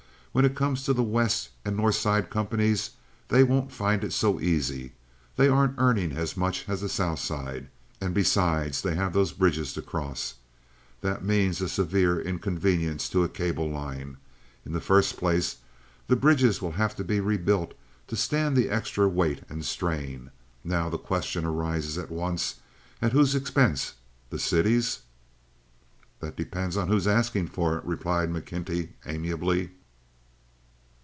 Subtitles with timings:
[0.33, 2.91] When it comes to the West and North Side companies
[3.27, 4.93] they won't find it so easy.
[5.35, 7.67] They aren't earning as much as the South Side,
[7.99, 10.35] and besides they have those bridges to cross.
[11.01, 14.15] That means a severe inconvenience to a cable line.
[14.65, 15.57] In the first place,
[16.07, 17.73] the bridges will have to be rebuilt
[18.07, 20.31] to stand the extra weight and strain.
[20.63, 23.95] Now the question arises at once—at whose expense?
[24.29, 24.99] The city's?"
[26.21, 28.41] "That depends on who's asking for it," replied Mr.
[28.63, 29.71] McKenty, amiably.